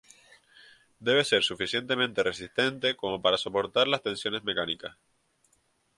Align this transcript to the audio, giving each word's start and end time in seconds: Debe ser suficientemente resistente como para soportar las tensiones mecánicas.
Debe 1.07 1.23
ser 1.23 1.43
suficientemente 1.43 2.23
resistente 2.23 2.95
como 2.95 3.21
para 3.21 3.37
soportar 3.37 3.87
las 3.87 4.01
tensiones 4.01 4.43
mecánicas. 4.43 4.97